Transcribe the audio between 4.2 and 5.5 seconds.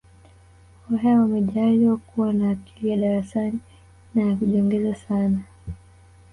ya kujiongeza sana